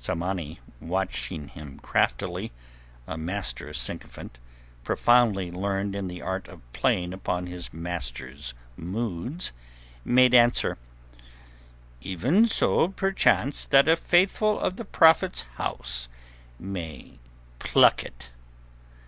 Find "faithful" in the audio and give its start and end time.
13.94-14.58